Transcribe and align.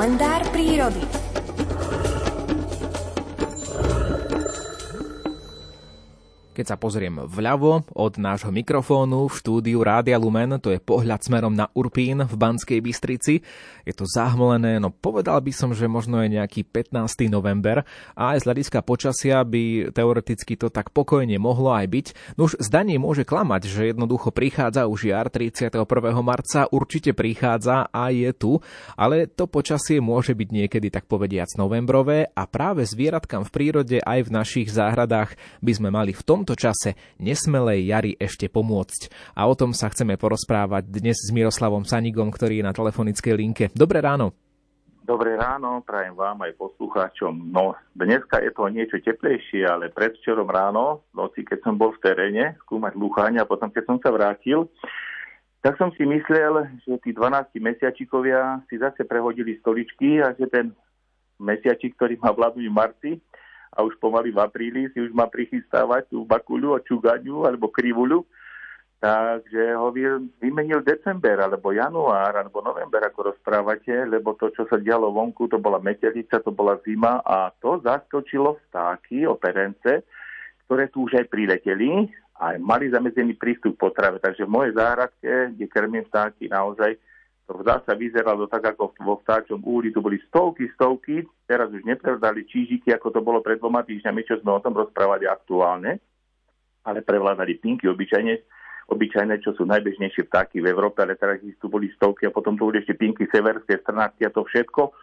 kalendár 0.00 0.48
prírody. 0.50 1.19
Keď 6.60 6.76
sa 6.76 6.76
pozriem 6.76 7.24
vľavo 7.24 7.88
od 7.96 8.20
nášho 8.20 8.52
mikrofónu 8.52 9.32
v 9.32 9.36
štúdiu 9.40 9.80
Rádia 9.80 10.20
Lumen, 10.20 10.60
to 10.60 10.68
je 10.68 10.76
pohľad 10.76 11.24
smerom 11.24 11.56
na 11.56 11.72
Urpín 11.72 12.20
v 12.20 12.34
Banskej 12.36 12.84
Bystrici. 12.84 13.40
Je 13.88 13.96
to 13.96 14.04
zahmlené, 14.04 14.76
no 14.76 14.92
povedal 14.92 15.40
by 15.40 15.56
som, 15.56 15.72
že 15.72 15.88
možno 15.88 16.20
je 16.20 16.36
nejaký 16.36 16.68
15. 16.68 17.32
november 17.32 17.80
a 18.12 18.36
aj 18.36 18.44
z 18.44 18.46
hľadiska 18.46 18.84
počasia 18.84 19.40
by 19.40 19.88
teoreticky 19.88 20.60
to 20.60 20.68
tak 20.68 20.92
pokojne 20.92 21.40
mohlo 21.40 21.72
aj 21.72 21.88
byť. 21.88 22.06
No 22.36 22.44
už 22.44 22.60
zdanie 22.60 23.00
môže 23.00 23.24
klamať, 23.24 23.64
že 23.64 23.96
jednoducho 23.96 24.28
prichádza 24.28 24.84
už 24.84 25.16
jar 25.16 25.32
31. 25.32 25.80
marca, 26.20 26.68
určite 26.68 27.16
prichádza 27.16 27.88
a 27.88 28.12
je 28.12 28.28
tu, 28.36 28.60
ale 29.00 29.24
to 29.32 29.48
počasie 29.48 29.96
môže 30.04 30.36
byť 30.36 30.48
niekedy 30.52 30.92
tak 30.92 31.08
povediac 31.08 31.48
novembrové 31.56 32.28
a 32.36 32.44
práve 32.44 32.84
zvieratkám 32.84 33.48
v 33.48 33.54
prírode 33.56 33.96
aj 34.04 34.28
v 34.28 34.34
našich 34.36 34.68
záhradách 34.68 35.40
by 35.64 35.72
sme 35.72 35.88
mali 35.88 36.12
v 36.12 36.20
tomto 36.20 36.49
tomto 36.50 36.66
čase 36.66 36.98
nesmelej 37.22 37.86
jari 37.86 38.12
ešte 38.18 38.50
pomôcť. 38.50 39.06
A 39.38 39.46
o 39.46 39.54
tom 39.54 39.70
sa 39.70 39.86
chceme 39.86 40.18
porozprávať 40.18 40.90
dnes 40.90 41.14
s 41.22 41.30
Miroslavom 41.30 41.86
Sanigom, 41.86 42.26
ktorý 42.34 42.58
je 42.58 42.66
na 42.66 42.74
telefonickej 42.74 43.34
linke. 43.38 43.64
Dobré 43.70 44.02
ráno. 44.02 44.34
Dobré 45.06 45.38
ráno, 45.38 45.78
prajem 45.86 46.18
vám 46.18 46.42
aj 46.42 46.58
poslucháčom. 46.58 47.54
No, 47.54 47.78
dneska 47.94 48.42
je 48.42 48.50
to 48.50 48.66
niečo 48.66 48.98
teplejšie, 48.98 49.62
ale 49.62 49.94
predvčerom 49.94 50.50
ráno, 50.50 51.06
noci, 51.14 51.46
keď 51.46 51.70
som 51.70 51.78
bol 51.78 51.94
v 51.94 52.02
teréne 52.02 52.58
skúmať 52.66 52.98
lúchania 52.98 53.46
a 53.46 53.50
potom, 53.50 53.70
keď 53.70 53.86
som 53.86 53.98
sa 54.02 54.10
vrátil, 54.10 54.66
tak 55.62 55.78
som 55.78 55.94
si 55.94 56.02
myslel, 56.02 56.82
že 56.82 56.98
tí 57.02 57.14
12 57.14 57.54
mesiačikovia 57.62 58.66
si 58.66 58.74
zase 58.74 59.06
prehodili 59.06 59.54
stoličky 59.62 60.18
a 60.18 60.34
že 60.34 60.50
ten 60.50 60.74
mesiačik, 61.38 61.94
ktorý 61.94 62.18
má 62.18 62.34
vládnuť 62.34 62.66
v 62.66 62.74
marci, 62.74 63.10
a 63.70 63.86
už 63.86 63.94
pomaly 64.02 64.34
v 64.34 64.42
apríli 64.42 64.82
si 64.90 64.98
už 64.98 65.14
má 65.14 65.30
prichystávať 65.30 66.10
tú 66.10 66.26
bakuľu 66.26 66.82
čugaňu 66.84 67.46
alebo 67.46 67.70
krivuľu. 67.70 68.26
Takže 69.00 69.80
ho 69.80 69.88
vymenil 70.44 70.84
december, 70.84 71.40
alebo 71.40 71.72
január, 71.72 72.36
alebo 72.36 72.60
november, 72.60 73.00
ako 73.08 73.32
rozprávate, 73.32 74.04
lebo 74.04 74.36
to, 74.36 74.52
čo 74.52 74.68
sa 74.68 74.76
dialo 74.76 75.08
vonku, 75.08 75.48
to 75.48 75.56
bola 75.56 75.80
metelica, 75.80 76.36
to 76.36 76.52
bola 76.52 76.76
zima 76.84 77.24
a 77.24 77.48
to 77.64 77.80
zaskočilo 77.80 78.60
vtáky, 78.68 79.24
operence, 79.24 80.04
ktoré 80.68 80.92
tu 80.92 81.08
už 81.08 81.16
aj 81.16 81.32
prileteli 81.32 82.12
a 82.36 82.60
mali 82.60 82.92
zamedzený 82.92 83.40
prístup 83.40 83.80
k 83.80 83.88
potrave. 83.88 84.20
Takže 84.20 84.44
v 84.44 84.52
mojej 84.52 84.76
záhradke, 84.76 85.56
kde 85.56 85.64
krmím 85.64 86.04
vtáky, 86.04 86.52
naozaj 86.52 87.00
sa 87.58 87.94
vyzeralo 87.98 88.46
tak 88.46 88.74
ako 88.74 88.94
vo 89.02 89.18
vtáčom 89.18 89.58
úli, 89.66 89.90
tu 89.90 89.98
boli 89.98 90.22
stovky, 90.30 90.70
stovky, 90.78 91.26
teraz 91.50 91.66
už 91.74 91.82
neprevdali 91.82 92.46
čížiky, 92.46 92.94
ako 92.94 93.10
to 93.10 93.20
bolo 93.20 93.42
pred 93.42 93.58
dvoma 93.58 93.82
týždňami, 93.82 94.22
čo 94.22 94.38
sme 94.38 94.54
o 94.54 94.62
tom 94.62 94.78
rozprávali 94.78 95.26
aktuálne, 95.26 95.98
ale 96.86 97.02
prevládali 97.02 97.58
pinky 97.58 97.90
obyčajne, 97.90 98.34
obyčajné, 98.90 99.42
čo 99.42 99.54
sú 99.58 99.66
najbežnejšie 99.66 100.30
vtáky 100.30 100.62
v 100.62 100.70
Európe, 100.70 101.02
ale 101.02 101.18
teraz 101.18 101.42
tu 101.58 101.66
boli 101.66 101.90
stovky 101.98 102.30
a 102.30 102.34
potom 102.34 102.54
tu 102.54 102.70
boli 102.70 102.82
ešte 102.82 102.94
pinky 102.94 103.26
severské, 103.26 103.82
strnátky 103.82 104.30
a 104.30 104.34
to 104.34 104.46
všetko. 104.46 104.94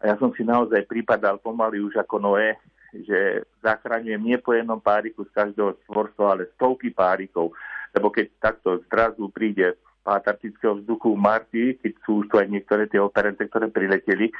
A 0.00 0.02
ja 0.08 0.14
som 0.16 0.32
si 0.32 0.40
naozaj 0.40 0.88
pripadal 0.88 1.36
pomaly 1.44 1.84
už 1.84 2.00
ako 2.00 2.16
Noé, 2.16 2.56
že 2.96 3.44
zachraňujem 3.60 4.22
nie 4.24 4.38
po 4.40 4.56
jednom 4.56 4.80
páriku 4.80 5.28
z 5.28 5.32
každého 5.36 5.76
stvorstva, 5.84 6.24
ale 6.32 6.50
stovky 6.56 6.90
párikov. 6.90 7.52
Lebo 7.92 8.08
keď 8.08 8.26
takto 8.40 8.80
zrazu 8.88 9.28
príde 9.28 9.76
antarktického 10.04 10.80
vzduchu 10.80 11.12
v 11.14 11.20
marci, 11.20 11.62
keď 11.80 11.92
sú 12.04 12.24
už 12.24 12.26
tu 12.32 12.34
aj 12.40 12.48
niektoré 12.48 12.88
tie 12.88 13.00
operence, 13.00 13.40
ktoré 13.40 13.68
prileteli, 13.68 14.32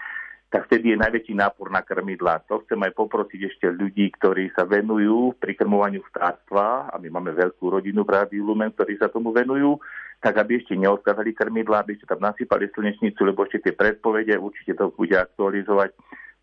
tak 0.51 0.67
vtedy 0.67 0.91
je 0.91 0.99
najväčší 0.99 1.35
nápor 1.39 1.71
na 1.71 1.79
krmidla. 1.79 2.43
To 2.51 2.67
chcem 2.67 2.83
aj 2.83 2.99
poprosiť 2.99 3.41
ešte 3.55 3.67
ľudí, 3.71 4.11
ktorí 4.19 4.51
sa 4.51 4.67
venujú 4.67 5.39
prikrmovaniu 5.39 6.03
vtáctva, 6.11 6.91
a 6.91 6.95
my 6.99 7.07
máme 7.07 7.31
veľkú 7.39 7.71
rodinu 7.71 8.03
v 8.03 8.11
Rádiu 8.19 8.43
Lumen, 8.43 8.75
ktorí 8.75 8.99
sa 8.99 9.07
tomu 9.07 9.31
venujú, 9.31 9.79
tak 10.19 10.37
aby 10.43 10.59
ešte 10.59 10.75
neodkázali 10.75 11.39
krmidla, 11.39 11.87
aby 11.87 11.95
ešte 11.95 12.11
tam 12.11 12.21
nasypali 12.27 12.67
slnečnicu, 12.75 13.23
lebo 13.23 13.47
ešte 13.47 13.71
tie 13.71 13.75
predpovede, 13.79 14.35
určite 14.43 14.75
to 14.75 14.91
bude 14.91 15.15
aktualizovať 15.15 15.95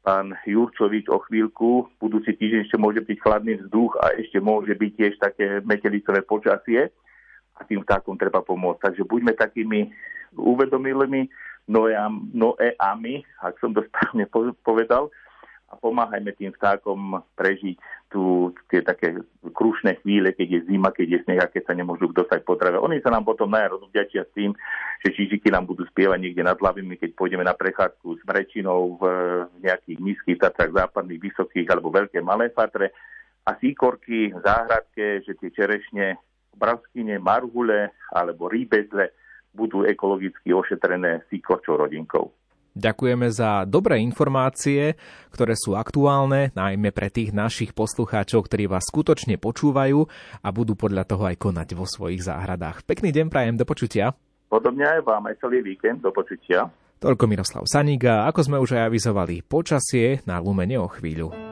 pán 0.08 0.32
Jurčovič 0.48 1.12
o 1.12 1.20
chvíľku. 1.28 1.92
Budúci 2.00 2.32
týždeň 2.32 2.64
ešte 2.64 2.80
môže 2.80 3.04
byť 3.04 3.18
chladný 3.20 3.60
vzduch 3.60 3.92
a 4.00 4.16
ešte 4.16 4.40
môže 4.40 4.72
byť 4.72 4.92
tiež 4.96 5.14
také 5.20 5.60
metelicové 5.68 6.24
počasie 6.24 6.96
a 7.58 7.62
tým 7.66 7.82
vtákom 7.82 8.16
treba 8.16 8.46
pomôcť. 8.46 8.92
Takže 8.92 9.04
buďme 9.10 9.34
takými 9.34 9.90
uvedomilými 10.38 11.28
noeami, 12.38 13.16
ak 13.44 13.58
som 13.60 13.74
to 13.74 13.84
správne 13.90 14.30
povedal, 14.64 15.10
a 15.68 15.76
pomáhajme 15.76 16.32
tým 16.32 16.56
vtákom 16.56 17.20
prežiť 17.36 17.76
tu 18.08 18.56
tie 18.72 18.80
také 18.80 19.20
krušné 19.52 20.00
chvíle, 20.00 20.32
keď 20.32 20.48
je 20.48 20.60
zima, 20.72 20.96
keď 20.96 21.08
je 21.12 21.20
sneh 21.28 21.44
a 21.44 21.52
keď 21.52 21.68
sa 21.68 21.74
nemôžu 21.76 22.08
dostať 22.16 22.48
potrave. 22.48 22.80
Oni 22.80 23.04
sa 23.04 23.12
nám 23.12 23.28
potom 23.28 23.52
najviac 23.52 23.84
vďačia 23.92 24.24
s 24.24 24.32
tým, 24.32 24.56
že 25.04 25.12
čižiky 25.12 25.52
nám 25.52 25.68
budú 25.68 25.84
spievať 25.92 26.24
niekde 26.24 26.48
nad 26.48 26.56
hlavami, 26.56 26.96
keď 26.96 27.20
pôjdeme 27.20 27.44
na 27.44 27.52
prechádzku 27.52 28.16
s 28.16 28.22
mrečinou 28.24 28.96
v, 28.96 29.02
nejakých 29.60 30.00
nízkych 30.00 30.40
tatrách 30.40 30.72
západných, 30.72 31.20
vysokých 31.20 31.68
alebo 31.68 31.92
veľké 31.92 32.24
malé 32.24 32.48
fatre 32.56 32.96
a 33.44 33.52
síkorky 33.60 34.32
v 34.32 34.40
záhradke, 34.40 35.20
že 35.28 35.36
tie 35.36 35.52
čerešne 35.52 36.16
bravskine, 36.58 37.22
marhule 37.22 37.94
alebo 38.12 38.50
rýbezle 38.50 39.14
budú 39.54 39.86
ekologicky 39.86 40.54
ošetrené 40.54 41.26
síkočou 41.30 41.82
rodinkou. 41.86 42.34
Ďakujeme 42.78 43.26
za 43.34 43.66
dobré 43.66 43.98
informácie, 44.06 44.94
ktoré 45.34 45.58
sú 45.58 45.74
aktuálne, 45.74 46.54
najmä 46.54 46.94
pre 46.94 47.10
tých 47.10 47.34
našich 47.34 47.74
poslucháčov, 47.74 48.46
ktorí 48.46 48.70
vás 48.70 48.86
skutočne 48.86 49.42
počúvajú 49.42 50.06
a 50.46 50.48
budú 50.54 50.78
podľa 50.78 51.10
toho 51.10 51.26
aj 51.26 51.42
konať 51.42 51.74
vo 51.74 51.90
svojich 51.90 52.22
záhradách. 52.22 52.86
Pekný 52.86 53.10
deň 53.10 53.34
prajem, 53.34 53.58
do 53.58 53.66
počutia. 53.66 54.14
Podobne 54.46 54.86
aj 54.86 55.02
vám 55.10 55.26
aj 55.26 55.42
celý 55.42 55.66
víkend, 55.66 56.06
do 56.06 56.14
počutia. 56.14 56.70
Toľko 57.02 57.26
Miroslav 57.26 57.66
Saníga, 57.66 58.30
ako 58.30 58.40
sme 58.46 58.58
už 58.62 58.78
aj 58.78 58.94
avizovali, 58.94 59.42
počasie 59.42 60.22
na 60.30 60.38
Lumene 60.38 60.78
o 60.78 60.86
chvíľu. 60.86 61.47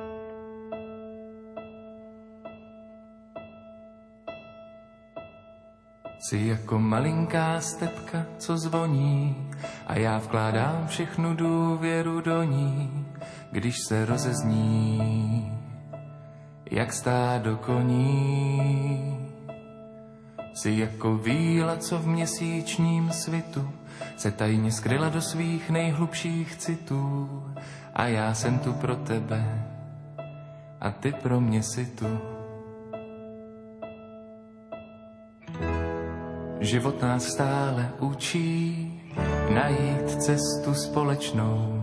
Jsi 6.25 6.47
jako 6.47 6.79
malinká 6.79 7.61
stepka, 7.61 8.25
co 8.37 8.57
zvoní 8.57 9.35
a 9.87 9.97
já 9.97 10.17
vkládám 10.17 10.87
všechnu 10.87 11.35
důvěru 11.35 12.21
do 12.21 12.43
ní, 12.43 13.05
když 13.51 13.75
se 13.87 14.05
rozezní, 14.05 15.51
jak 16.71 16.89
do 17.37 17.57
koní. 17.57 19.17
Jsi 20.53 20.71
jako 20.71 21.17
víla, 21.17 21.77
co 21.77 21.99
v 21.99 22.07
měsíčním 22.07 23.11
svitu 23.11 23.71
se 24.17 24.31
tajně 24.31 24.71
skryla 24.71 25.09
do 25.09 25.21
svých 25.21 25.69
nejhlubších 25.69 26.55
citů 26.55 27.43
a 27.93 28.07
já 28.07 28.33
jsem 28.33 28.59
tu 28.59 28.73
pro 28.73 28.95
tebe 28.95 29.65
a 30.81 30.91
ty 30.91 31.11
pro 31.11 31.41
mě 31.41 31.63
si 31.63 31.85
tu. 31.85 32.34
Život 36.65 37.01
nás 37.01 37.23
stále 37.37 37.93
učí 37.99 38.89
najít 39.53 40.09
cestu 40.21 40.73
společnou. 40.73 41.81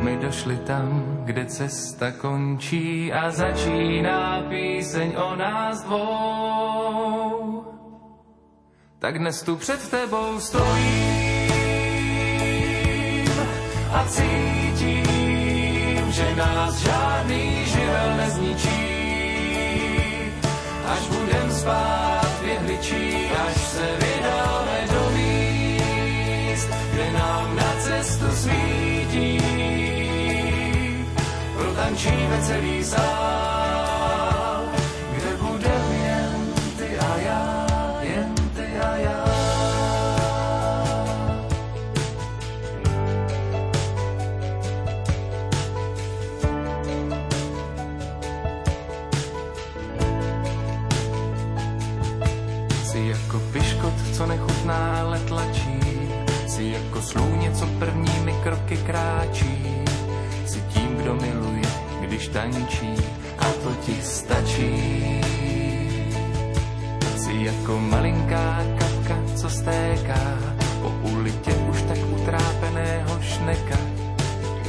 My 0.00 0.16
došli 0.16 0.56
tam, 0.56 1.02
kde 1.24 1.46
cesta 1.46 2.10
končí 2.10 3.12
a 3.12 3.30
začíná 3.30 4.42
píseň 4.48 5.12
o 5.16 5.36
nás 5.36 5.82
dvou. 5.82 7.64
Tak 8.98 9.18
dnes 9.18 9.42
tu 9.42 9.56
před 9.56 9.90
tebou 9.90 10.40
stojím 10.40 10.74
a 13.92 14.04
cítím, 14.06 15.04
že 16.12 16.34
nás 16.36 16.74
žádný 16.78 17.64
živel 17.64 18.16
nezničí. 18.16 18.84
Až 20.86 21.08
budem 21.08 21.43
celý 32.46 32.84
sál, 32.84 34.64
kde 35.16 35.36
budem 35.40 35.86
jen 36.04 36.32
ty 36.78 36.98
a 36.98 37.16
já, 37.18 37.66
jen 38.02 38.34
ty 38.56 38.78
a 38.78 38.96
já. 38.96 39.24
Si 52.84 52.98
jako 52.98 53.40
piškot, 53.52 53.94
co 54.12 54.26
nechutná, 54.26 55.00
ale 55.00 55.18
tlačí 55.18 55.84
Si 56.54 56.64
jako 56.64 57.02
slůně, 57.02 57.50
co 57.52 57.66
prvními 57.66 58.34
kroky 58.42 58.76
kráčí. 58.76 59.84
Si 60.46 60.60
tím, 60.60 60.96
kdo 60.96 61.14
miluje, 61.14 61.63
když 62.06 62.28
tančí 62.28 62.94
a 63.38 63.44
to 63.44 63.70
ti 63.86 63.96
stačí. 64.02 65.20
Si 67.16 67.32
jako 67.44 67.78
malinká 67.80 68.64
kapka, 68.78 69.16
co 69.36 69.50
stéká 69.50 70.38
po 70.82 70.88
ulitě 70.88 71.54
už 71.70 71.82
tak 71.82 71.98
utrápeného 72.12 73.20
šneka, 73.20 73.78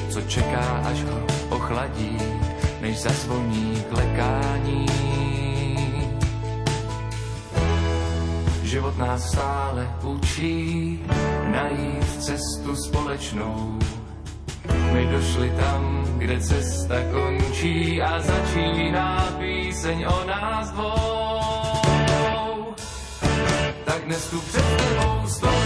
co 0.10 0.22
čeká, 0.22 0.82
až 0.86 1.04
ho 1.04 1.20
ochladí, 1.50 2.18
než 2.82 3.02
zazvoní 3.02 3.84
k 3.90 3.98
lekání. 3.98 4.86
Život 8.64 8.98
nás 8.98 9.32
stále 9.32 9.90
učí 10.04 11.00
najít 11.52 12.24
cestu 12.24 12.76
společnou. 12.76 13.80
My 14.96 15.06
došli 15.06 15.52
tam, 15.60 16.08
kde 16.18 16.40
cesta 16.40 16.96
končí 17.12 18.02
a 18.02 18.20
začíná 18.20 19.36
píseň 19.40 20.06
o 20.08 20.28
nás 20.28 20.72
dvou. 20.72 22.74
Tak 23.86 24.06
dnes 24.06 24.30
tu 24.30 24.40
před 24.40 24.66
tebou 24.78 25.28
stojím 25.28 25.65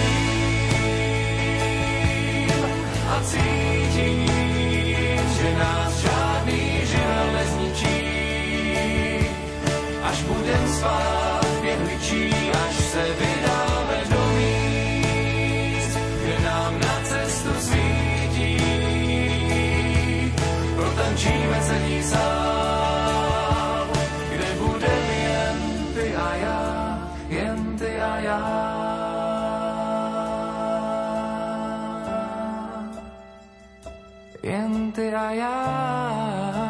Jen 35.19 35.27
ty 35.27 35.27
a 35.27 35.31
já. 35.33 36.63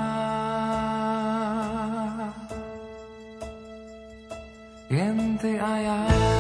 Jen 4.90 5.38
ty 5.38 5.60
a 5.60 5.78
já. 5.78 6.39